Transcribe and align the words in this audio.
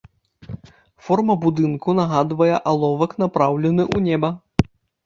Форма 1.09 1.35
будынку 1.43 1.95
нагадвае 2.01 2.51
аловак 2.73 3.11
напраўлены 3.27 3.83
ў 3.95 4.07
неба. 4.09 4.37